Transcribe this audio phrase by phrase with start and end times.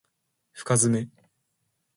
[0.53, 1.07] 深爪